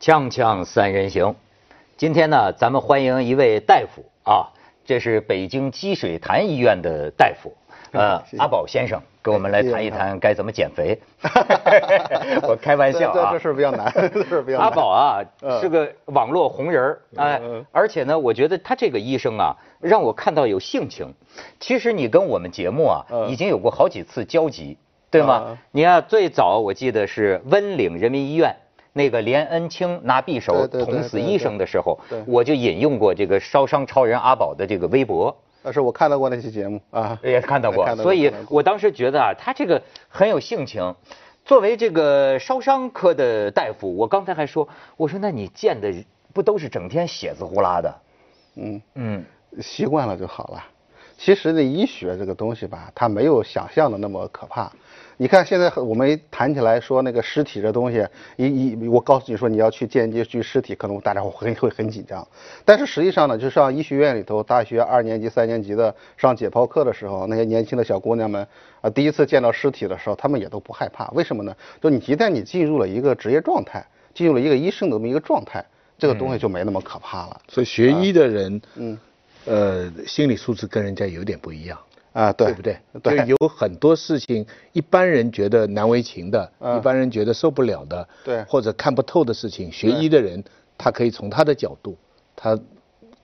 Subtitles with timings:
[0.00, 1.36] 锵锵三人行，
[1.98, 4.48] 今天呢，咱们欢迎一位大夫啊，
[4.82, 7.54] 这是北京积水潭医院的大夫，
[7.92, 10.98] 呃，阿宝先生，跟我们来谈一谈该怎么减肥。
[12.48, 14.68] 我开玩笑啊，这事比较难， 这事比较难。
[14.68, 15.20] 阿宝啊，
[15.60, 17.38] 是个网络红人哎，
[17.70, 21.12] 而且呢，我觉得他这个医生啊，让我看到有性情。
[21.60, 24.78] 其实你跟我们节目啊，已经有过好几次交集，
[25.10, 25.58] 对吗？
[25.72, 28.56] 你看最早我记得是温岭人民医院。
[28.92, 35.36] 那个连恩清拿匕首捅死医生的时候，我就引用过这个烧伤超人阿宝的这个微博。
[35.62, 37.94] 但是我看到过那期节目啊，也看到过。
[37.96, 40.94] 所以我当时觉得啊，他这个很有性情。
[41.44, 45.92] 作为这个烧伤科的大夫，我刚才还说，我说那你见的
[46.32, 47.94] 不都是整天血渍呼啦的？
[48.56, 49.24] 嗯嗯，
[49.60, 50.64] 习惯了就好了。
[51.18, 54.70] 其实呢医学这个东西吧，它没有想象的那么可怕。
[55.20, 58.02] 你看现在我们谈起来说那个尸体这东西，
[58.36, 62.26] 一一我告诉你说你要去见一具尸体，可能大家会会很紧张。
[62.64, 68.46] 但是实际上呢，就上医学院里头，大学二年级、三年级的上解剖课的时候，那些年轻的小姑娘们
[68.80, 71.06] 啊，第一次见到尸体的时候，她们也都不害怕。
[71.10, 71.54] 为什么呢？
[71.82, 75.62] 就你一旦你进入了一个职业状态，进入了一个医生的这么一个状态，
[75.98, 77.38] 这个东西就没那么可怕了。
[77.46, 78.98] 所以学医的人，嗯，
[79.44, 81.78] 呃，心理素质跟人家有点不一样。
[82.12, 82.76] 啊，对不对？
[83.02, 90.42] 对，有很多事情，一般人觉得难为情的，一般人觉得受不了的，对，或者看不透的事情，学医的人
[90.76, 91.96] 他可以从他的角度，
[92.34, 92.58] 他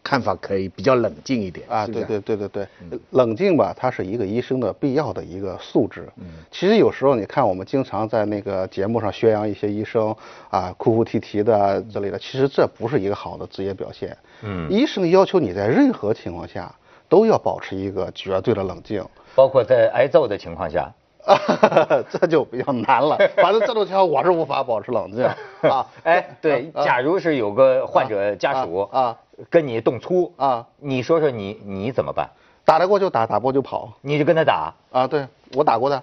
[0.05, 1.85] 看法可以比较冷静一点啊。
[1.85, 2.69] 对对对对对，
[3.11, 6.09] 冷静吧，它是一个医生的必要的一个素质。
[6.19, 10.15] 嗯，其实有时候你看，我们经常在那个节目上宣扬一些医生
[10.49, 14.17] 啊哭哭啼啼的之类的，其实这不是一个好的职业表现。
[14.43, 16.73] 嗯，医生要求你在任何情况下。
[17.09, 19.05] 都要保持一个绝对的冷静，
[19.35, 20.93] 包括在挨揍的情况下，
[22.11, 23.17] 这就比较难了。
[23.37, 25.25] 反正这种情况我是无法保持冷静
[25.71, 25.87] 啊。
[26.05, 29.17] 哎，对，假如是有个患者家属啊
[29.51, 32.29] 跟你动粗啊，你说说你你怎么办？
[32.65, 33.93] 打得过就打，打不过就跑。
[34.01, 35.07] 你就跟他打啊？
[35.07, 36.03] 对，我打过的。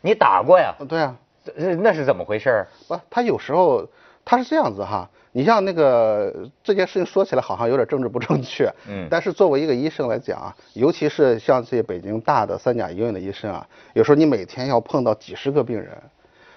[0.00, 0.74] 你打过呀？
[0.88, 1.14] 对啊。
[1.54, 2.66] 那是怎么回事？
[2.88, 3.86] 不，他有时候
[4.24, 5.08] 他是这样子哈。
[5.32, 15.96] 你像那个这件事情说起来好像有点政治不正确，嗯，但是作为一个医生来讲啊，尤其是像这些北京大的三甲医院的医生啊，有时候你每天要碰到几十个病人，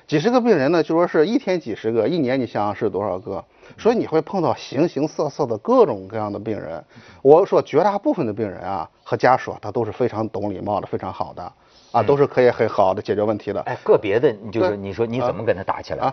[0.07, 3.43] 几十个病人呢，就说是一天几十个，一年你想想是多少个，
[3.77, 6.83] 所以你会碰到形形色色的各种各样的病人。
[7.21, 11.53] 我说绝大部分的病人啊和家属他都是非常懂礼貌的，非常好的，
[11.91, 13.61] 啊，都是可以很好的解决问题的。
[13.61, 16.11] 哎，个别的你就是你说你怎么跟他打起来？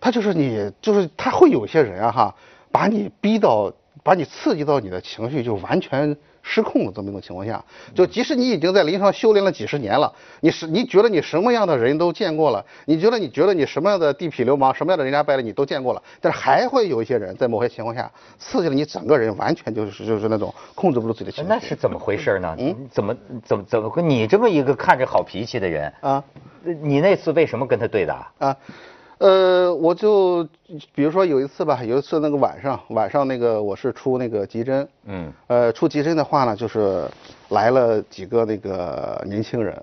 [0.00, 2.34] 他就是你，就是他会有些人啊哈，
[2.70, 3.72] 把你逼到，
[4.02, 7.62] 把你刺激到你的情绪就完全失控了这么一种情况下，
[7.94, 10.10] 就即使你已经在临床修炼了几十年了，
[10.40, 21.48] 你是你觉得你什么样的人都见过了，你觉得你觉得你什么样的地痞流氓，什么样的人家败类你都见过了，但是还会有一些人在某些情况下刺激了你整个人，完全就是就是那种控制不住自己的情绪。
[21.50, 22.56] 那是怎么回事呢？
[22.58, 23.14] 嗯，怎么
[23.44, 26.24] 怎么怎么你这么一个看着好脾气的人啊，
[26.62, 28.56] 你那次为什么跟他对打啊？
[29.18, 30.46] 呃，我就
[30.94, 37.04] 比如说有一次吧，有一次那个晚上，晚上那个我是出那个急诊，嗯，呃，出急诊的话呢，就是
[37.48, 39.76] 来了几个那个年轻人，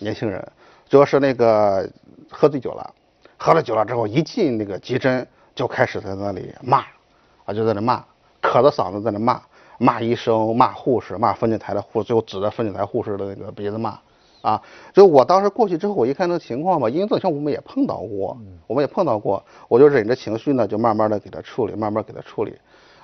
[0.00, 0.44] 年轻人，
[0.88, 1.88] 主要是那个
[2.28, 2.92] 喝醉酒了，
[3.36, 5.24] 喝了酒了之后一进那个急诊
[5.54, 6.84] 就开始在那里骂，
[7.44, 8.04] 啊，就在那骂，
[8.42, 9.40] 咳着嗓子在那骂，
[9.78, 13.96] 骂医生，骂护士，骂分诊台的护士，最后指着分诊台护士的那个鼻子骂。
[14.42, 14.60] 啊，
[14.92, 18.36] 就我当时过去之后，我一看那情况吧，因为这像我们也碰到过，
[18.66, 22.56] 我们也碰到过，我就忍着情绪呢，就慢慢的给他处理，慢慢给他处理，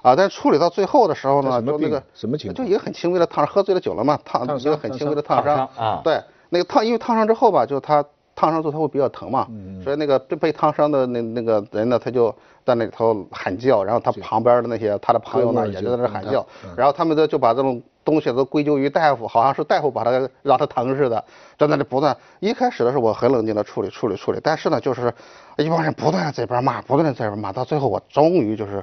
[0.02, 2.66] 啊，但处理到最后的时候呢，就那个什么情况？
[2.66, 8.04] 就一个很轻微的烫，喝醉了酒了嘛，烫一个很轻微的烫伤啊，对，那个烫，因为烫伤之后吧，就他。
[8.38, 9.48] 烫伤之后他会比较疼嘛，
[9.82, 12.30] 所以那个被被烫伤的那那个人呢，他就
[12.66, 16.46] 在那里头喊叫，然后他旁边的那些他的朋友呢，也就在那喊叫，
[16.76, 20.10] 然后他们就就把这种东西都归咎于大夫，好像是大夫把他
[20.42, 21.22] 让他疼似的，
[21.58, 22.16] 在那里不断。
[22.40, 25.12] 一开始的时候我很冷静的处理处理处理，但是呢，就是
[25.58, 28.82] 一帮人不断的在这边骂，不断的在这边骂，到最后我终于就是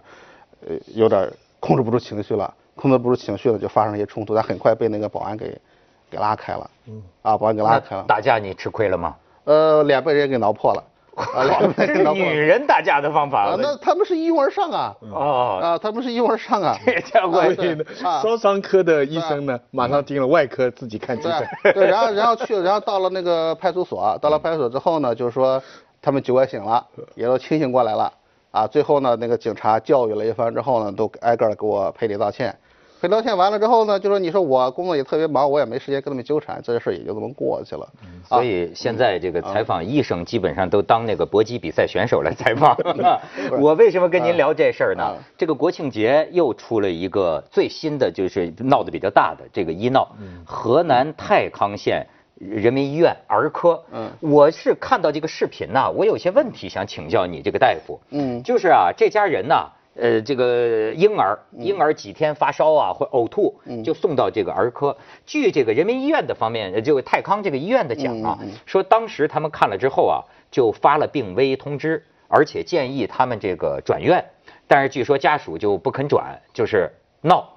[0.68, 5.58] 呃有点控制不住情绪了，控制不住情绪了，就发生一些冲突，但很快被那个保安给
[6.12, 8.04] 给拉开了，嗯，啊，保安给拉开了。
[8.06, 9.16] 打架你吃亏了吗？
[9.46, 10.93] 呃，脸被人给挠破了，啊，
[11.77, 13.56] 这是女人打架的方法啊。
[13.60, 16.75] 那他们是一拥而上啊，哦，啊，他们是一拥而上啊。
[16.86, 17.42] 这家伙，
[18.21, 21.48] 烧伤科的医生呢，马上进了外科自己看急诊。
[21.74, 25.62] 对，然后然后去，然后到了那个派出所，到了派出所之后呢，就是说
[26.01, 26.83] 他们酒也醒了，
[27.16, 28.12] 也都清醒过来了，
[28.51, 32.56] 啊，最后呢，那个警察教育了一番之后呢，都挨个给我赔礼道歉。
[33.04, 37.86] 赔道歉完了之后呢，就说你说我工作也特别忙，我也没时间跟他们纠缠，这事也就这么过去了。
[38.24, 42.78] 所以现在这个采访医生基本上都当那个搏击比赛选手来采访。
[43.60, 45.18] 我为什么跟您聊这事儿呢？
[45.38, 50.10] 这个国庆节又出了一个最新的，就是闹得比较大的这个医闹，
[50.46, 52.08] 河南太康县。
[52.36, 63.54] 人民医院儿科，嗯，我是看到这个视频呐，我有些问题想请教你这个大夫，嗯，就是啊，这家人呐，呃，这个婴儿，婴儿几天发烧啊或呕吐，
[63.84, 64.98] 就送到这个儿科。
[65.25, 74.25] 据这个人民医院的方面，就泰康这个医院的讲啊，说当时他们看了之后啊，就发了病危通知，而且建议他们这个转院，
[74.68, 76.92] 但是据说家属就不肯转，就是
[77.22, 77.50] 闹。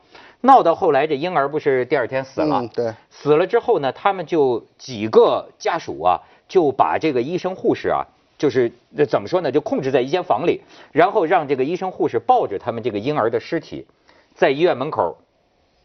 [0.43, 2.69] 闹到后来，这婴儿不是第二天死了？
[2.69, 8.05] 对，死了之后呢，他们就几个家属啊，就把这个医生护士啊，
[8.39, 8.71] 就是
[9.09, 10.61] 怎么说呢，就控制在一间房里，
[10.93, 13.87] 然后让这个医生护士抱着他们这个婴儿的尸体，
[14.35, 15.17] 在医院门口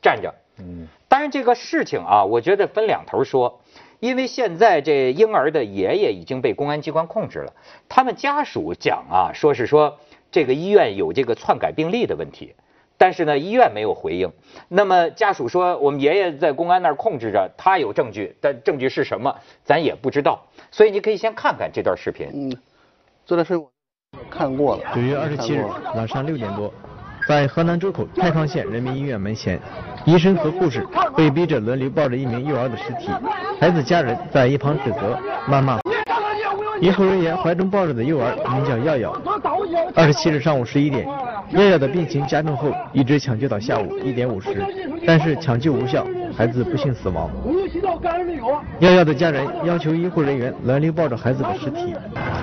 [0.01, 0.33] 站着。
[0.57, 3.61] 嗯，当然这个事情啊，我觉得分两头说，
[3.99, 7.53] 因为现在这婴儿的爷爷已经被公安机关控制了，
[7.87, 9.97] 他们家属讲啊，说是说
[10.29, 12.53] 这个医院有这个篡改病历的问题。
[13.01, 14.31] 但是呢，医院没有回应。
[14.67, 20.39] 那么家属说，我们爷爷在公安那儿控制着，他有证据，但证据是什么，咱也不知道。
[20.69, 22.29] 所以你可以先看看这段视频。
[22.31, 22.55] 嗯，
[23.25, 23.67] 这段视频
[24.29, 24.83] 看过了。
[24.93, 25.65] 九月二十七日
[25.95, 26.71] 晚上六点多，
[27.27, 29.59] 在河南周口太康县人民医院门前，
[30.05, 30.87] 医生和护士
[31.17, 33.09] 被逼着轮流抱着一名幼儿的尸体，
[33.59, 35.17] 孩子家人在一旁指责、
[35.49, 35.79] 谩骂。
[36.79, 39.21] 医护人员怀中抱着的幼儿名叫耀耀。
[39.95, 41.07] 二十七日上午十一点。
[41.53, 44.65] 耀耀的病情加重后，一直抢救到下午一点五十，
[45.05, 46.05] 但是抢救无效，
[46.35, 47.29] 孩子不幸死亡。
[48.79, 51.93] 耀耀的家人要求医护人员轮流抱着孩子的尸体。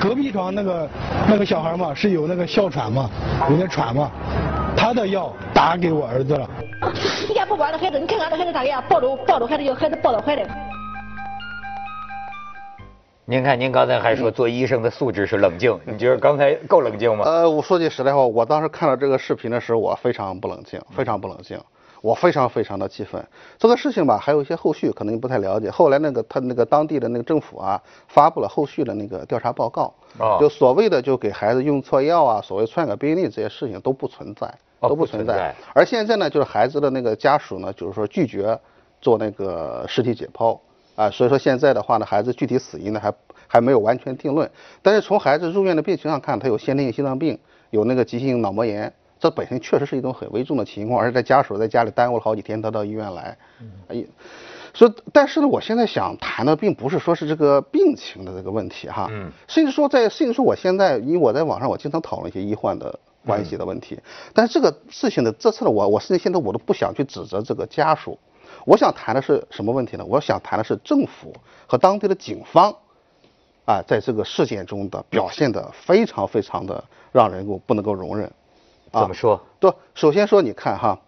[0.00, 0.88] 隔壁床那个
[1.28, 3.08] 那个小孩嘛，是有那个哮喘嘛，
[3.50, 4.10] 有点喘嘛，
[4.76, 6.48] 他的药打给我儿子了。
[7.28, 8.82] 你家不抱着孩子，你看俺的孩子咋样？
[8.88, 10.42] 抱着抱着孩子，要孩子抱到怀里。
[13.30, 17.26] 您看，您刚才还说做医生的素质是冷静，你觉得刚才够冷静吗？
[17.26, 21.60] 呃，我说句实在话，我当时看到这个视频的时候，我非常不冷静，非常不冷静，
[22.00, 23.22] 我非常非常的气愤。
[23.58, 25.68] 这个事情吧，还有一些后续，可能你不太了解。
[25.70, 29.92] 后来那个他那个当地的那个政府啊，发布了后续的那个调查报告，
[30.40, 34.50] 就所谓的就给孩子用错药啊，所谓篡改病历这些事情都不存在，
[34.80, 35.54] 都不存在。
[35.74, 38.58] 而现在呢，就是孩子的那个家属呢，就是说拒绝
[39.02, 40.58] 做那个尸体解剖。
[40.98, 43.14] 啊，所以说现在的话呢，孩子具体死因呢还
[43.46, 44.50] 还没有完全定论。
[44.82, 47.38] 但是从孩子入院的病情上看，他有先天性心脏病，
[47.70, 51.00] 有那个急性脑膜炎，这本身确实是一种很危重的情况。
[51.00, 53.38] 而且在家属在家里耽误了好几天，他到医院来，
[53.86, 54.04] 哎，
[54.74, 63.96] 所以但是呢，我现在想谈的并不是说是这个病情的这个问题哈，嗯，甚至说在甚至说我现在，因为我在网上我经常讨论一些医患的关系的问题，
[64.34, 68.18] 但是这个事情的这次呢，我我甚至现在我都不想去指责这个家属。
[68.68, 70.04] 我想谈的是什么问题呢？
[70.04, 71.34] 我想谈的是政府
[71.66, 72.70] 和当地的警方，
[73.64, 78.30] 啊，在这个事件中的表现的非常非常的让人够不能够容忍。
[78.92, 79.40] 怎么说？
[79.58, 81.00] 对，首先说你看哈，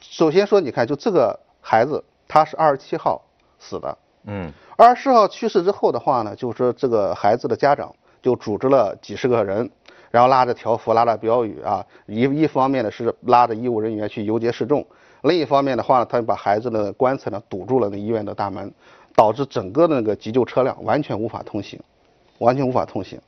[0.00, 3.22] 首先说你看，就这个孩子他是二十七号
[3.60, 9.70] 死的，嗯，二十四号去世之后的话呢，就是这个孩子的家长就组织了几十个人，
[10.10, 14.84] 然后拉着条幅、拉着标语啊，一一方面呢是拉着医务人员去游街示众。
[15.22, 18.72] 另一方面的话呢，他把孩子的棺材呢堵住了那医院的大门，
[19.14, 21.78] 导致整个的那个急救车辆完全无法通行，
[22.38, 23.20] 完全无法通行。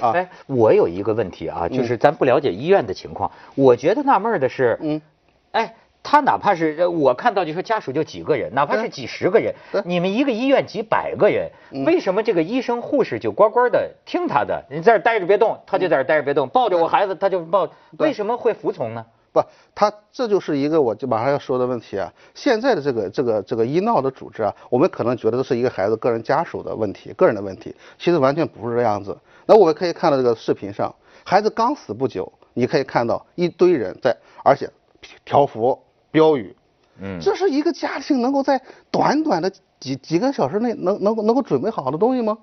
[0.00, 5.00] 啊，哎，我有一个问题啊，就是咱不了解医院的情况，我觉得纳闷的是，嗯，
[5.50, 9.52] 哎，他哪怕是我看到就说家属就几个人，哪怕是几十个人，
[9.84, 11.50] 你们一个医院几百个人，
[11.84, 14.64] 为什么这个医生护士就乖乖的听他的？
[14.70, 17.68] 你在这待着别动，他就在这待着别动，抱着我孩子他就抱，
[17.98, 19.04] 为什么会服从呢？
[19.40, 22.12] 不，他这就是一个我就马上要说的问题啊。
[22.34, 29.16] 现在的这个这个这个医闹的组织啊，我们可能觉得这是一个孩子个人家属的问题，个人的问题，其实完全不是这样子。
[29.46, 34.68] 那我们可以看到这个视频上，孩子刚死不久，你可以看到一堆人在，而且
[35.24, 35.80] 条幅
[36.10, 36.54] 标语，
[37.00, 42.36] 嗯，这是一个家庭能够在短短的几几个小时内能能够能够准备好的东西吗？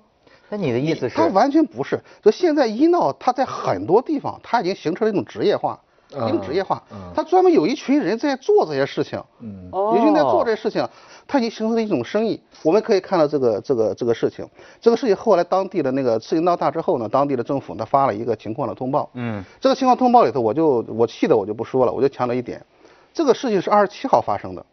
[0.48, 1.16] 那你的意思是？
[1.16, 2.00] 他完全不是。
[2.22, 5.80] 就现在医闹，他在很多地方他已经形成了一种职业化。
[6.10, 6.82] 一种职业化，
[7.14, 10.86] 他专门有一群人在做这些事情，嗯，有人在做这些事情，
[11.26, 12.40] 他已经形成了一种生意。
[12.62, 14.46] 我们可以看到这个这个这个事情，
[14.80, 22.64] 这个事情后来当地的那个事情闹大之后呢，当地的政府呢发了一个情况的通报，嗯，这个情况通报里头，我就我气的我就不说了，我就强调一点，
[23.12, 24.64] 这个事情是二十七号发生的。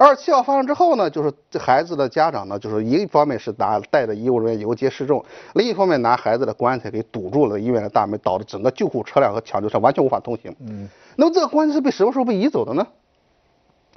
[0.00, 10.56] 二十七号发生之后呢，就是这孩子的家长呢，就是一方面是拿带着医务人员游街示众，另一方面拿孩子的棺材给堵住了医院的大门，导致整个救护车辆和抢救车完全无法通行。
[10.60, 12.86] 嗯，那么这个棺材是被什么时候被移走的呢？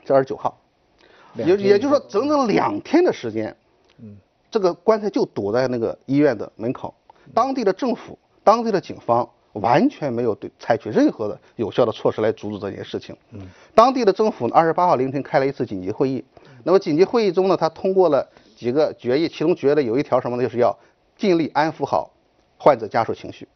[0.03, 0.59] 这二十九号，
[1.35, 3.55] 也也就是说整整两天的时间，
[3.99, 4.17] 嗯，
[4.51, 6.93] 这个棺材就堵在那个医院的门口，
[7.33, 13.15] 当地的政府、当地的警方完全没有对采取任何的有效的措施来阻止这件事情。
[13.31, 13.41] 嗯，
[13.73, 16.23] 当地的政府二十八号凌晨开了一次紧急会议，
[16.63, 20.43] 那么紧急会议中呢，他通过了几个决议，其中决的有一条什么呢？
[20.43, 20.77] 就是要
[21.17, 22.11] 尽力安抚好
[22.57, 23.47] 患者家属情绪。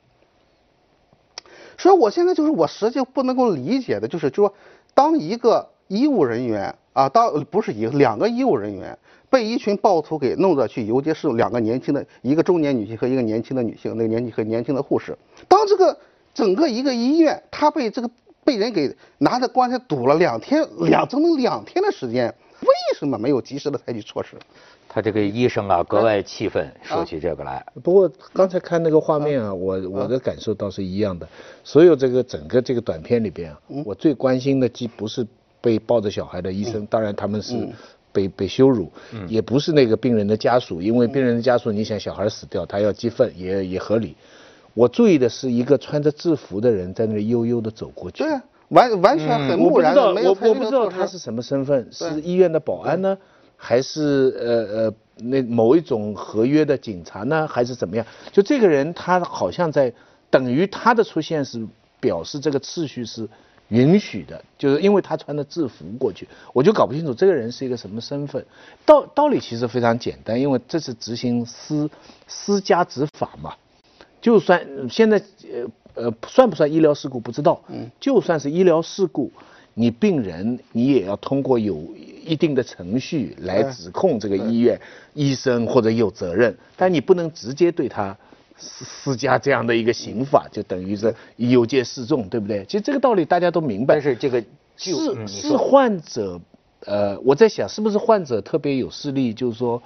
[1.77, 4.53] 所以，我现在就是我实际不能够理解的，就是就说，
[4.93, 8.97] 当一个医务人员啊，当不是一个两个医务人员
[9.29, 15.17] 被一群暴徒给弄着去游街示众，两个年轻的，一个中年女性和一个年轻的女性，那个年纪和年轻的护士，
[15.47, 15.97] 当这个
[16.33, 18.09] 整个一个医院，他被这个
[18.43, 22.67] 被人给拿着棺材堵了两天，两整整两天的时间，为
[22.97, 24.37] 什么没有及时的采取措施？
[24.89, 27.63] 他这个医生啊，格外气愤，说起这个来。
[27.83, 31.27] 不过刚才看那个画面啊，我我的感受倒是一样的。
[31.63, 35.27] 所有这个整个这个短片里边啊，我最关心的既不是
[35.59, 37.67] 被抱着小孩的医生，当然他们是
[38.17, 38.91] 被被羞辱，
[39.27, 44.15] 也不是那个病人的家属，因为病人的家属，你想小孩死掉，他要激愤也也合理。
[44.73, 48.23] 我注意的是一个穿着制服的人在那悠悠的走过去。
[48.23, 48.29] 对，
[48.69, 53.15] 完完全很木然的，没有我我不知道他是什么身份，是医院的保安呢？
[53.55, 58.05] 还是呃呃那某一种合约的警察呢，还是怎么样？
[58.31, 59.93] 就这个人，他好像在
[60.29, 61.65] 等于他的出现是
[61.99, 63.27] 表示这个秩序是
[63.69, 68.45] 允许的，就是因为他穿的制服过去，我就搞不清楚这个人是一个什么身份。
[68.85, 71.89] 道道理其实非常简单，因为这是执行私
[72.27, 73.53] 私家执法嘛。
[74.21, 75.21] 就算现在
[75.95, 79.31] 呃呃算不算医疗事故不知道，嗯，就算是医疗事故。
[79.79, 81.75] 你病人，你也要通过有
[82.25, 84.81] 一定的程序来指控这个医院
[85.13, 88.17] 医生或者有责任，但你不能直接对他
[88.57, 92.65] 施施加这样的一个刑法，就等于是有戒示众，对不对？
[92.65, 93.95] 其实这个道理大家都明白。
[93.95, 94.43] 但是这个
[94.75, 96.39] 是是患者，
[96.85, 99.81] 呃，我在想是不是患者特别有势力，就是说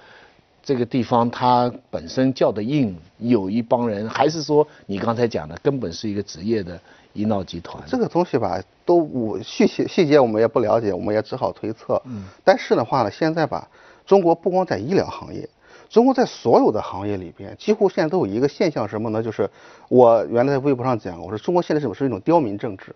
[0.63, 6.79] 这个地方他本身叫的硬，有一帮人，还是说你刚才讲的根本是一个职业的？
[7.13, 12.01] 医闹集团这个东西吧，都我细细细节我们也不了解，我们也只好推测。
[12.05, 12.23] 嗯。
[12.41, 13.67] 但是的话呢，现在吧，
[14.05, 15.45] 中国不光在医疗行业，
[15.91, 19.21] 中国在所有的行业里边，几乎现在都有一个现象，什么呢？
[19.21, 19.49] 就是
[19.89, 22.95] 我原来在微博上讲，我说中国现在是不是一种刁民政治，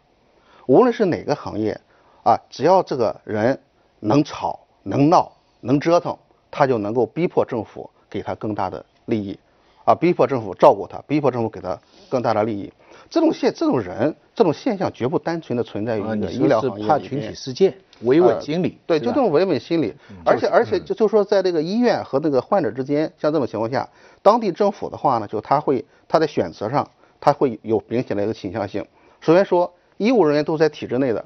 [0.65, 1.77] 无论是哪个行业，
[2.23, 3.59] 啊，只要这个人
[3.99, 6.17] 能吵、能闹、能折腾，
[6.49, 9.37] 他就能够逼迫政府给他更大的利益，
[9.85, 12.71] 啊，逼迫政府照顾他，逼迫政府给他更大的利益。
[13.09, 18.79] 这种现这种人这种现象绝不单纯的存在于你的医疗行业怕群体事件，维稳心理。
[18.87, 19.93] 对，就这种维稳心理。
[20.25, 23.87] 而且而且就就说在这个医院和那个患者之间，像这种情况下，
[24.23, 26.89] 当地政府的话呢，就他会他在选择上
[27.21, 28.83] 他会有明显的一个倾向性。
[29.21, 31.23] 首先说，医务人员都在体制内的，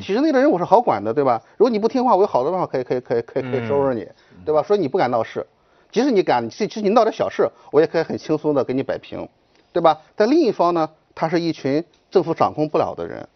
[0.00, 1.40] 体制内的人我是好管的，对吧？
[1.56, 4.06] 如果你不听话，我有好多办法可以可以可以可以可以收拾你，
[4.44, 4.62] 对吧？
[4.62, 5.46] 说你不敢闹事，
[5.92, 9.28] 即使你敢，其实你闹点小事，我也可以很轻松的给你摆平，
[9.72, 10.00] 对吧？
[10.16, 10.88] 但另一方呢？
[11.14, 13.28] 他是一群政府掌控不了的人，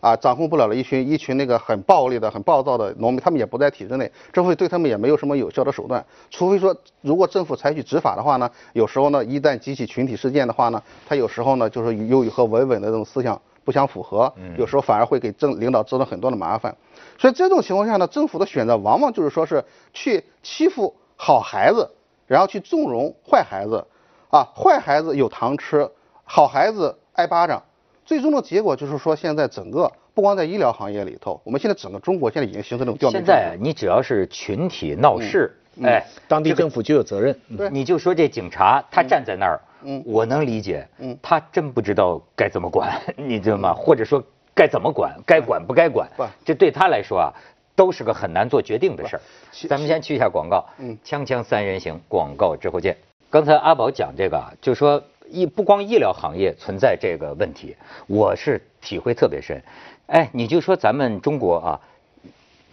[0.00, 6.02] 啊，掌控不了的一群一群那个很暴力的、很暴躁的农民，他们也不在体制内，政府对他们也没有什么有效的手段。
[6.30, 16.74] 除非说，如果政府采取执法的话呢，有时候呢，一旦激起群体事件的话呢，他有时候呢，就是又和维稳的这种思想不相符合，有时候反而会给政领导制造很多的麻烦。
[17.18, 19.62] 所以这种情况下呢，政府的选择往往就是说是
[19.92, 21.90] 去欺负好孩子，
[22.28, 23.84] 然后去纵容坏孩子，
[24.30, 25.90] 啊，坏孩子有糖吃，
[26.22, 26.96] 好孩子。
[27.14, 27.60] 挨巴掌，
[28.04, 33.10] 最终的结果就是说，现在整个不光在医疗行业里头，我们现在整个中国现在已经形成这种调。
[33.10, 37.36] 现在你只要是群体闹事，哎，当地政府就有责任。
[37.56, 43.74] 对，你就说这警察他站在那儿，嗯，我能理解，嗯，他真不知道该怎么管， 你知道吗？
[43.74, 44.22] 或者说
[44.54, 46.08] 该怎么管，该管不该管，
[46.44, 47.34] 这对他来说啊，
[47.78, 49.22] 都是个很难做决定的事儿。
[49.68, 52.96] 咱们先去一下广告，嗯，锵锵三人行，广告之后见。
[53.30, 55.00] 刚才阿宝讲这个，就说。
[55.30, 59.62] 医不光医疗行业存在这个问题，我是体会特别深。
[60.06, 61.80] 哎，你就说咱们中国啊，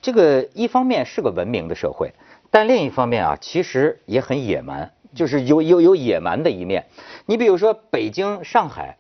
[0.01, 2.13] 这个一方面是个文明的社会，
[2.50, 6.85] 但另一方面啊，其实也很野蛮，就是有有有野蛮的一面。
[7.25, 8.95] 你比如说北京、上海，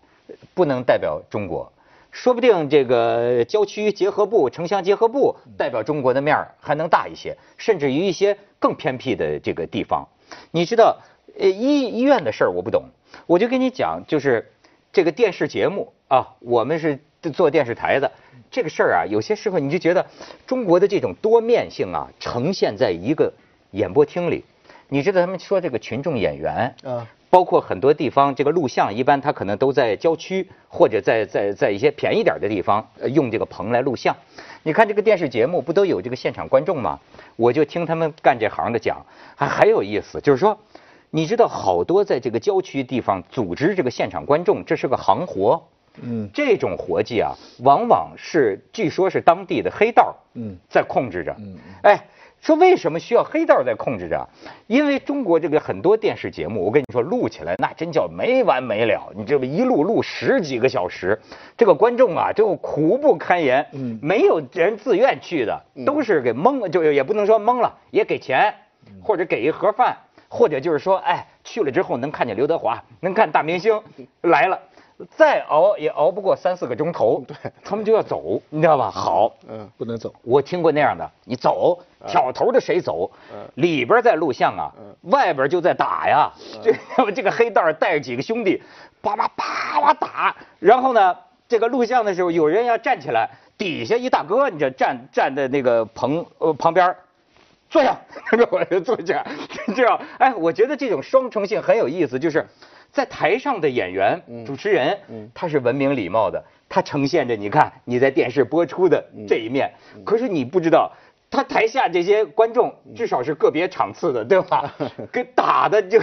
[0.53, 1.71] 不能代表中国，
[2.15, 10.07] 说不定这个郊区结合部、城乡结合部代表中国的面儿还能大一些，甚至于一些更偏僻的这个地方。
[10.49, 10.97] 你知道，
[11.37, 12.85] 呃，医医院的事儿我不懂。
[13.27, 14.49] 我就跟你讲，就是
[14.93, 16.97] 这个电视节目啊，我们是
[17.33, 18.09] 做电视台的，
[18.49, 20.05] 这个事儿啊，有些时候你就觉得
[20.47, 23.33] 中国的这种多面性啊，呈现在一个
[23.71, 24.45] 演播厅里。
[24.87, 27.05] 你知道他们说这个群众演员，啊，
[27.35, 34.15] 包括很多地方这个录像，一般他可能都在郊区或者在在在一些便宜点的地方用这个棚来录像。
[34.63, 36.97] 你看这个电视节目不都有这个现场观众吗？
[37.35, 40.57] 我就听他们干这行的讲，还很有意思，就是说，
[41.09, 45.61] 你知道好多在这个郊区地方组织这个现场观众，这是个行活。
[46.01, 51.35] 嗯，这种活计啊，往往是据说是当地的黑道嗯在控制着。
[51.37, 52.01] 嗯，哎，
[52.45, 54.29] 说为什么需要黑道在控制着？
[54.67, 61.19] 因为中国这个很多电视节目，我跟你说录起来那真叫没完没了，你这么一录录十几个小时，
[61.57, 63.65] 这个观众啊就苦不堪言。
[63.71, 68.53] 嗯，没有人自愿去的，都是给蒙，就也不能说蒙了，也给钱，
[69.01, 69.97] 或者给一盒饭，
[70.29, 73.81] 或者就是说，哎，去了之后能看见刘德华，能看大明星
[74.21, 74.59] 来了。
[75.17, 78.89] 再熬也熬不过三四个钟头， 对，他们就要走，你知道吧？
[78.89, 80.13] 好，嗯，不能走。
[80.21, 83.11] 我听过那样的，你走，挑头的谁走？
[83.33, 84.71] 嗯里边在录像啊，
[85.11, 86.31] 外边就在打呀。
[86.63, 86.73] 这
[87.11, 88.61] 这个黑道带着几个兄弟，
[89.01, 90.35] 叭叭叭叭打。
[90.59, 91.15] 然后呢，
[91.47, 96.95] 这个录像的时候，有人要站起来，底下一大哥，你这站站在那个棚呃旁边，
[97.69, 97.97] 坐下，
[98.49, 99.25] 我 就坐下，
[99.75, 99.99] 这样。
[100.19, 102.47] 哎，我觉得这种双重性很有意思，就是。
[102.95, 104.97] 在台上的演员、主持人，
[105.33, 109.69] 他是文明礼貌的，他呈现着你看你在电视播出的这一面。
[110.05, 110.89] 可是你不知道，
[111.29, 114.73] 他台下这些观众至少是个别场次的，对吧？
[115.11, 115.99] 给打的就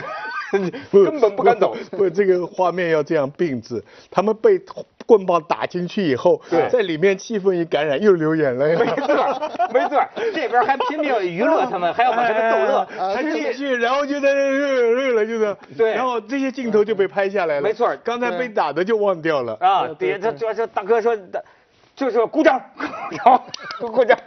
[0.93, 1.75] 根本不敢走。
[1.93, 4.61] 不，这个画面要这样并置，他们被。
[5.07, 6.41] 棍棒打进去以后，
[6.71, 8.77] 在里面气氛一感染，又流眼泪。
[8.77, 10.03] 没错，没错，
[10.35, 12.89] 这边还拼命娱乐他们，还要把他们逗乐。
[13.15, 15.57] 他进去，然后就在那乐乐了，就是。
[15.77, 15.95] 对。
[15.95, 17.63] 然后这些镜头就被拍下来了。
[17.63, 19.57] 没错，刚才被打的就忘掉了。
[19.61, 21.45] 啊，对，这这这大哥说的。
[22.03, 22.61] 就是鼓掌，
[23.11, 23.41] 然后
[23.79, 24.19] 鼓掌，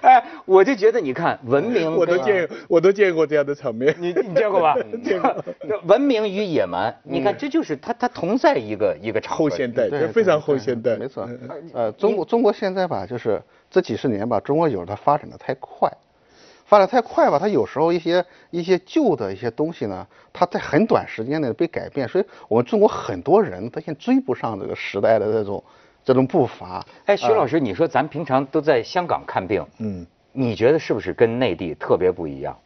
[0.00, 4.74] 哎，我就觉得你看文明，我都见我都见过这样的场面，你你见过吧？
[5.04, 5.44] 见过。
[5.84, 11.28] 文明与野蛮，你看这就是它它同在一个一个场后现代，非常后现代，没错。
[11.74, 15.92] 呃，中国中国现在吧，就是这几十年吧，中国有它发展的太快，
[16.64, 25.62] 发展太快吧，它有时候一些一些旧的一些东西呢，它在很短时间内被改变，所以我们中国很多人他现在追不上这个时代的这种。
[26.08, 32.58] 这种步伐，哎，徐老师，你说咱平常都在香港看病，嗯，你觉得是不是跟内地特别不一样？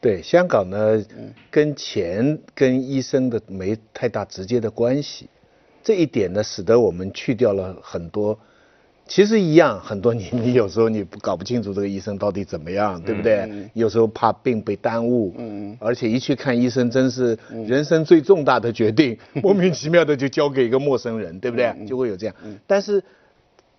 [0.00, 1.04] 对，香港呢，
[1.50, 5.28] 跟钱跟医生的没太大直接的关系，
[5.82, 8.38] 这一点呢，使得我们去掉了很多。
[9.06, 13.48] 其实一样，很多你你有时候你不搞不清楚这个医生到底怎么样，对不对？
[13.74, 21.74] 有时候怕病被耽误，嗯而且一去看医生，真是人生最重大的决定， 莫名其妙的就交给一个陌生人，对不对？
[21.86, 22.34] 就会有这样。
[22.66, 23.02] 但是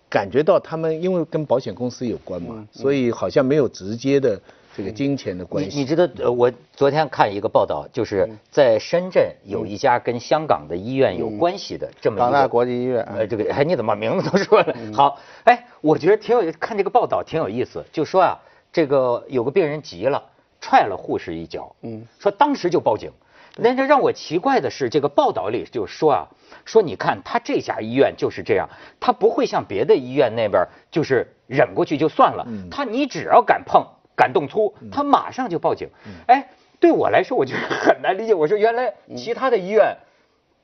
[0.08, 4.40] 感觉到他们因为跟保险公司有关嘛，所以好像没有直接的。
[4.76, 6.06] 这个金钱的关系，你你知道？
[6.18, 13.02] 呃，我昨天看一个报道，就是在深圳有一家跟香港的医院有关系的这么一个港大国际医院。
[13.04, 14.76] 呃，这个哎，你怎么名字都说了？
[14.92, 18.36] 好，哎，我觉得挺有看这个报道挺有意思，就说啊，
[18.70, 20.22] 这个有个病人急了，
[20.60, 23.10] 踹了护士一脚，嗯，说当时就报警。
[23.58, 26.28] 那这让我奇怪的是，这个报道里就说啊，
[26.66, 28.68] 说你看他这家医院就是这样，
[29.00, 33.82] 他不会像别的医院那边就是忍过去就算了，他你只要敢碰。
[34.16, 35.88] 敢动粗，他马上就报警。
[36.26, 36.48] 哎，
[36.80, 38.34] 对我来说，我就很难理解。
[38.34, 39.96] 我说，原来其他的医院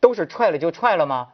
[0.00, 1.28] 都是踹了就踹了吗？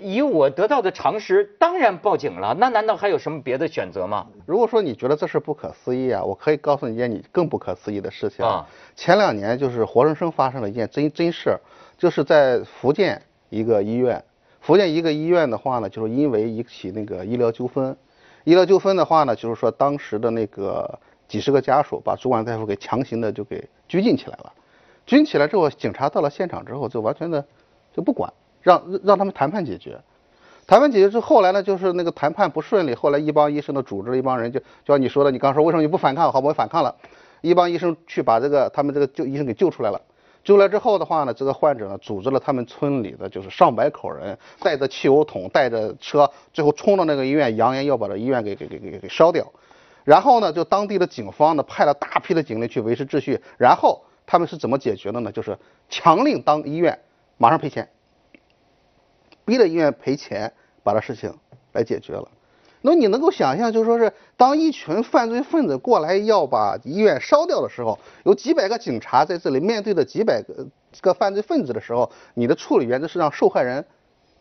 [0.00, 2.52] 以我得到的常识，当然报警了。
[2.58, 4.26] 那难道还有什么别的选择吗？
[4.44, 8.66] 如果说你觉得这是不可思议啊，我可以告诉你一件你更不可思议的事情啊。
[8.96, 11.56] 前两年就是活生生发生了一件真真事，
[11.96, 14.24] 就是在福建一个医院，
[14.60, 17.96] 福建一个医院的话呢，就是因为一起那个医疗纠纷，
[18.42, 20.98] 医疗纠纷的话呢，就是说当时的那个。
[21.34, 24.52] 几十个家属把主管大夫给强行的就给拘禁起来了，
[25.04, 27.44] 拘禁起来之后，警察到了现场之后就完全的
[27.92, 29.98] 就不管，让让他们谈判解决。
[30.64, 36.30] 谈判解决之后，后来呢就是那个谈判不顺利，后来一帮医生的组织了一帮人，就就像你说的，你刚说为什么你不反抗？
[36.30, 36.94] 好，我反抗了，
[37.40, 40.00] 一帮医生去把这个他们这个救医生给救出来了。
[40.44, 49.44] 救来之后的话呢，这个患者呢组织了他们村里的就是上百口人，带着汽油桶，带着车，最后冲到那个医院，扬言要把这医院给给给给给烧掉。
[50.04, 53.40] 然后呢，就当地的警方呢派了大批的警力去维持秩序。
[53.58, 55.32] 然后他们是怎么解决的呢？
[55.32, 56.98] 就是强令当医院
[57.38, 57.88] 马上赔钱，
[59.44, 61.34] 逼着医院赔钱把这事情
[61.72, 62.28] 来解决了。
[62.82, 70.66] 那你能够想象，就说是当一群犯罪分子过来要把医院烧掉的时候，有几百个警察在这里面对着几百个
[71.00, 73.86] 个犯罪分子的时候，你的处理原则是让受害人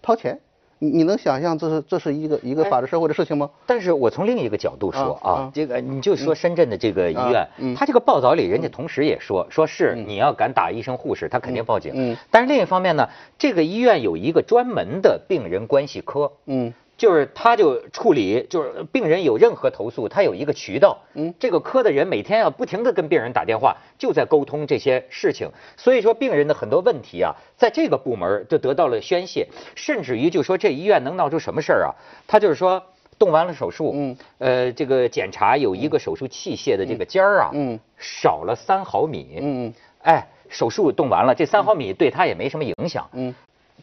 [0.02, 0.42] 掏钱。
[0.84, 3.50] 你能想象这是这是一个一个法治社会的事情吗？
[3.66, 11.92] 但是我从另一个角度说啊，这个你就说深圳的这个医院，他这个报道里人家同时也说，说是你要敢打医生护士，他肯定报警。
[11.96, 16.32] 嗯，但是另一方面呢，这个医院有一个专门的病人关系科。
[16.46, 16.74] 嗯。
[16.96, 20.98] 就是他就处理，就是病人有任何投诉，他有一个渠道。
[21.16, 25.50] 嗯，这个科的人每天要不停的跟病人打电话，就在沟通这些事情。
[25.76, 31.96] 所以说病人的很多问题啊，在这个部门就得到了宣泄，甚至于就说这医院能闹出什么事儿啊？
[32.28, 32.82] 他就是说
[33.18, 43.34] 动完了手术，嗯，呃，这个检查有一个手术器械的这个尖儿啊，嗯，少了三毫米，嗯，哎，手术动完了，这三毫米对他也没什么影响，嗯。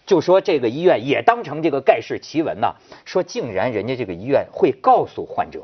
[0.06, 5.60] 就说这个医院也当成这个盖世奇闻呐，说竟然人家这个医院会告诉患者，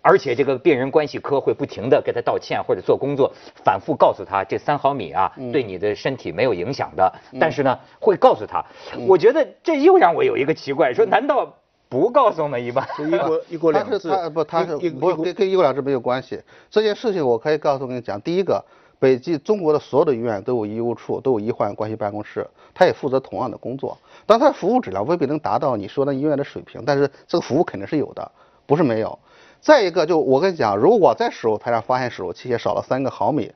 [0.00, 3.32] 而且这个病人关系科会不停的给他道歉或者做工作，
[3.64, 8.64] 反复告诉他这三毫米啊对你的身体没有影响的，但是呢会告诉他，
[9.08, 11.56] 我觉得这又让我有一个奇怪，说难道
[11.88, 12.56] 不告诉吗？
[12.56, 16.40] 一般一国 一国两制，他不他是不跟跟一国两制没有关系。
[16.70, 18.64] 这件事情我可以告诉跟你讲，第一个。
[18.98, 23.96] 北京中国的所有的医院都有医务处，都有医患关系办公室，他也负责同样的工作。
[24.26, 28.30] 但他服务质量未必能达到你说的医院的水平，但是这个服务肯定是有的，
[28.66, 29.18] 不是没有。
[29.60, 33.52] 再一个，就我跟你讲，如果我在手术台上发现手术器械少了三个毫米，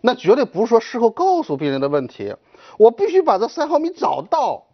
[0.00, 2.34] 那绝对不是说事后告诉病人的问题，
[2.78, 4.64] 我必须把这三毫米找到。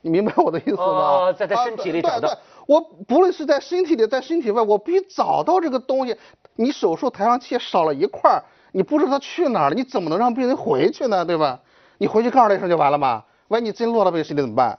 [0.00, 0.82] 你明白我的意思吗？
[0.82, 2.28] 哦，在他身体里找到。
[2.66, 6.16] 我不论是在身体里，在身体外，我必须找到这个东西。
[6.54, 8.42] 你手术台上器械少了一块。
[8.72, 11.24] 你不知道他去哪儿了，你怎么能让病人回去呢？
[11.24, 11.60] 对吧？
[11.98, 13.24] 你回去告诉他一声就完了嘛。
[13.48, 14.78] 万一你真落到病人手里怎么办？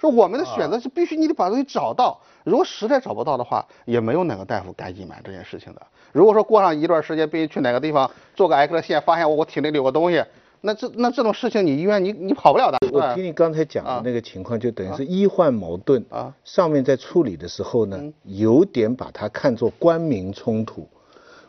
[0.00, 5.82] 说我们的选择是必须你得把东西找到，如果实在找不到的话，也没有哪个大夫敢隐瞒这件事情的。
[6.12, 10.24] 如果说过上一段时间，病人去哪个地方做个 X 光线，发现我我体内里有个东西，
[10.60, 12.78] 那这那这种事情你医院你你跑不了的。
[12.92, 16.32] 我听你刚才讲的那个情况，就等于是医患矛盾啊。
[16.44, 20.88] 上面在处理的时候呢，有点把它看作官民冲突。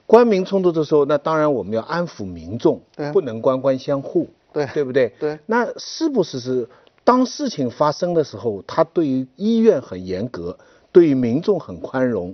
[0.10, 2.82] 官民冲突的时候，那当然我们要安抚民众，
[3.14, 5.14] 不能官官相护，对对不对？
[5.20, 5.38] 对。
[5.46, 6.68] 那是不是是
[7.04, 10.58] 当事情发生的时候，他对于医院很严格，
[10.92, 12.34] 对于民众很宽容？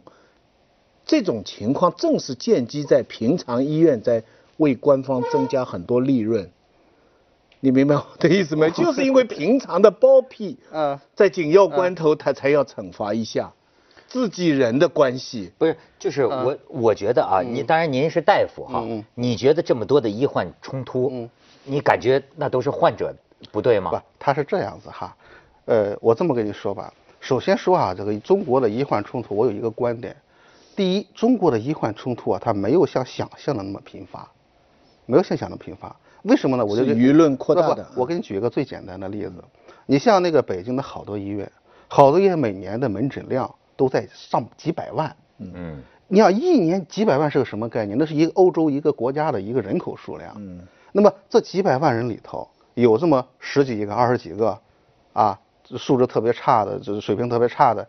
[1.06, 4.24] 这种情况正是建基在平常医院在
[4.56, 6.50] 为官方增加很多利润。
[7.60, 8.70] 你明白我的意思没？
[8.72, 13.52] 就是因为平常的包庇，啊，在紧要关头他才要惩罚一下。
[14.08, 21.28] 自己人的关系不是，就是我我觉得啊，你当然您是大夫哈，你觉得这么多的医患冲突，
[21.64, 23.14] 你感觉那都是患者
[23.52, 23.92] 不对吗？
[23.92, 25.16] 不，他是这样子哈，
[25.66, 30.16] 呃，我这么跟你说吧，首先说啊，这个中国的医患冲突，我有一个观点，
[30.76, 34.30] 第一，中国的医患冲突啊，它没有像想象的那么频发，
[35.06, 36.66] 没有像想的频发，为什么呢？
[36.66, 37.86] 我就舆论扩大的。
[37.96, 39.44] 我给你举一个最简单的例子，
[39.88, 41.52] 你像那个北京的好多医院，
[41.88, 43.54] 好多医院每年的门诊量。
[43.76, 47.98] 都在上几百万，嗯，你想一年几百万是个什么概念？
[47.98, 50.62] 那是一个欧洲一个国家的一个人口数量，嗯，
[50.92, 54.58] 那么这几百万人里头有这么十几个、二十几个，
[55.14, 57.86] 啊，素质特别差的，就是水平特别差的，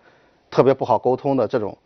[0.51, 1.77] 特别不好沟通的这种，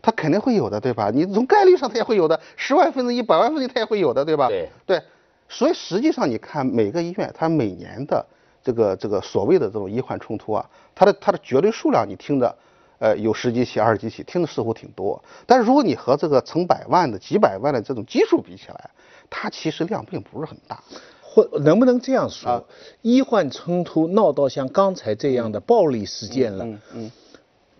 [0.00, 1.10] 他肯定会有的，对吧？
[1.12, 4.46] 你从概率上他也会有的，十万分之一、百万分之一他也会有的，对吧？
[4.48, 5.02] 对对，
[5.48, 8.24] 所以实际上你看每个医院，它每年的
[8.62, 12.54] 这个这个所谓的这种医患冲突啊，它的它的绝对数量你听着。
[12.98, 18.90] 呃，有十几起、二十几起，听的似乎挺多，但是如果你和这个成百万的、几百万的这种基数比起来，
[19.30, 20.82] 它其实量并不是很大。
[21.22, 22.66] 或能不能这样说，
[23.02, 27.12] 医患冲突闹到像刚才这样的暴力事件了，嗯嗯，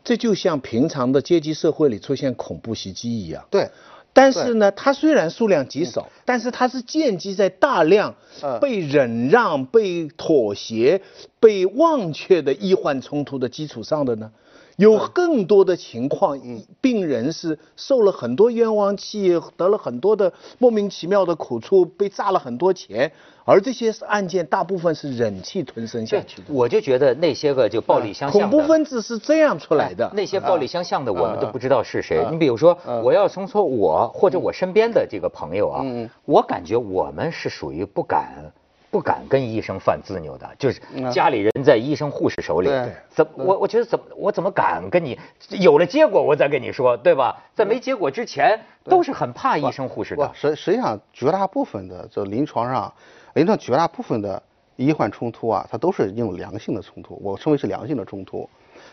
[0.04, 3.44] 这就像平常的阶级社会里出现恐怖袭击一样。
[3.50, 3.70] 对，
[4.12, 8.14] 但是呢，它虽然数量极少，但是它是建基在大量
[8.60, 11.00] 被忍让、被妥协、
[11.40, 14.30] 被忘却的医患冲突的基础上的呢。
[14.78, 16.38] 有更多的情况，
[16.80, 23.10] 病人是受了很多冤枉气，得了很多的莫名其妙的苦处，被诈了很多钱，
[23.44, 26.44] 而这些案件大部分是忍气吞声下去的。
[26.54, 30.08] 我就觉得那些个就暴力相向恐怖分子是这样出来的。
[30.14, 32.24] 那些暴力相向的，我们都不知道是谁。
[32.30, 35.84] 你比如说，我要从说我或者我身边的这个朋友啊，
[36.24, 38.52] 我感觉我们是属于不敢。
[38.90, 40.80] 不敢跟医生犯自扭的，就是
[41.12, 42.70] 家里人在医生护士手里，
[43.10, 45.18] 怎我我觉得怎么我怎么敢跟你
[45.50, 47.36] 有了结果我再跟你说，对吧？
[47.54, 50.30] 在没结果之前都是很怕医生护士的。
[50.34, 52.92] 实实际上绝大部分的这临床上，
[53.34, 54.42] 临床绝大部分的
[54.76, 58.48] 医患冲突啊，它都是一种良性的冲突，我称为是良性的冲突。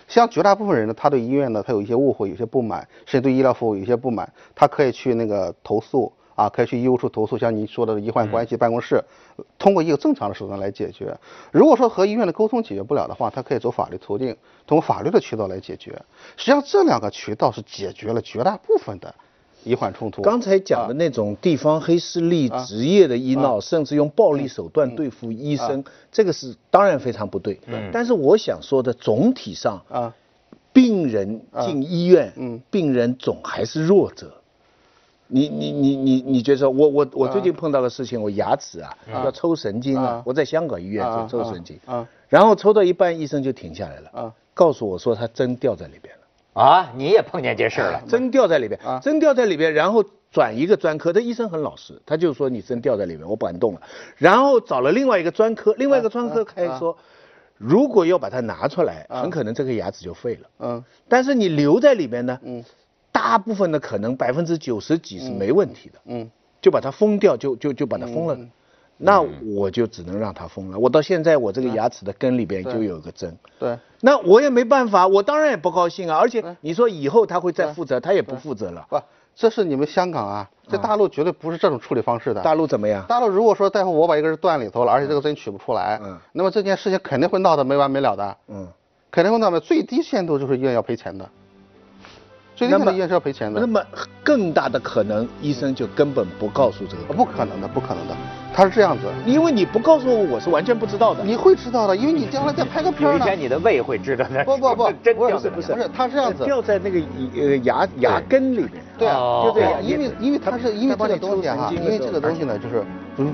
[0.07, 6.11] 像绝大部分人呢，他对医院呢，他有一些误会，有些不满，甚至对医疗服务有些不满，他可以去那个投诉。
[6.35, 9.01] 啊，可以去医务处投诉，像您说的医患关系办公室，
[9.57, 11.17] 通过一个正常的手段来解决。
[11.51, 14.35] 如果说和医院的沟通解决不了的话，他可以走法律途径，
[14.67, 15.91] 通过法律的渠道来解决。
[16.35, 19.15] 实际上这两个渠道是解决了绝大部分的
[19.63, 20.21] 医患冲突。
[20.21, 27.57] 刚才讲的那种地方黑势力职业的医闹，甚至用暴力手段对付医生，这个是当然非常不对。
[27.93, 30.13] 但是我想说的，总体上啊，
[30.73, 34.41] 病人进医院，嗯，病人总还是弱者。
[35.27, 46.61] 你你你你你觉得我我我最近碰到的事情，我牙齿啊要抽神经啊，我在香港医院抽抽神经啊，然后抽到一半，医生就停下来了啊，告诉我说他针掉在里边了。
[46.61, 53.81] 啊，你也碰见这事了， 针掉在里边啊，针掉在里边，然后转一个专科，这医生很老实，他就说你针掉在里面，我不敢动了，
[54.17, 56.95] 然后找了另外一个专科，另外一个专科开说，
[57.57, 62.63] 如果要把它拿出来，很可能这个牙齿就废了，嗯，但是你留在里面呢，嗯。
[63.15, 66.29] 大部分的可能百分之九十几是没问题的，嗯，
[66.61, 68.37] 就把它封掉，就就就把它封了，
[68.97, 69.21] 那
[69.55, 70.77] 我就只能让它封了。
[70.77, 76.17] 我到现在我这个牙齿的根里边就有个针，对，那我也没办法，我当然也不高兴啊。
[76.17, 78.85] 而且你说以后他会再负责，他也不负责了。
[78.89, 78.99] 不，
[79.33, 82.41] 这是你们香港啊，在大陆绝对不是这种处理方式的。
[82.41, 83.05] 大陆怎么样？
[83.07, 88.67] 大陆如果说大夫我把一个人断里头了，而且这个针取不出来，嗯，那么这件事情肯定会闹得没完没了的，嗯，
[89.09, 91.29] 肯定会闹的，最低限度就是医院要赔钱的。
[92.59, 93.59] 那么医院是要赔钱的。
[93.59, 93.81] 那么
[94.23, 97.13] 更大的可能，医生就根本不告诉这个。
[97.13, 98.15] 不可能的，不可能的，
[98.53, 99.03] 他是这样子。
[99.25, 101.23] 因为你不告诉我，我是完全不知道的。
[101.23, 104.43] 你会知道的，因为你将来再拍个片有一天你的胃会知道的。
[104.45, 106.99] 不不不，真不是不是不是，他是这样子掉在那个
[107.35, 108.71] 呃牙牙根里面。
[108.97, 112.83] 对啊，就这样，因为因为他是因为这个东西哈，因为这个东西呢，就是，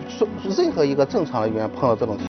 [0.09, 2.17] 说任何一个正常的医院碰到这种。